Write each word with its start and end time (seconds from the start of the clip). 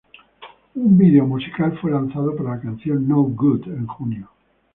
Un 0.73 0.97
video 0.97 1.27
musical 1.27 1.77
fue 1.79 1.91
lanzado 1.91 2.35
para 2.35 2.55
la 2.55 2.59
canción 2.59 3.07
"No 3.07 3.17
Good" 3.21 3.65
en 3.67 3.85
junio. 3.85 4.31